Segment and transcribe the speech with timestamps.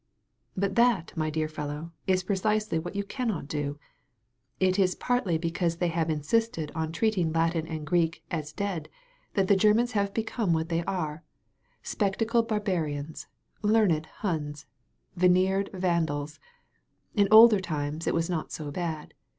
[0.57, 3.77] "But that, my dear fellow, is precisely what you cannot do.
[4.59, 7.85] It is partly because they have insisted 188 A CLASSIC INSTANCE on treating Latin and
[7.85, 8.89] Greek as dead
[9.35, 11.23] that the Grer* mans have become what they are—
[11.93, 13.27] spectacled bar barians,
[13.61, 14.65] learned Hims,
[15.15, 16.39] veneered Vandals.
[17.13, 19.13] In older times it was not so bad.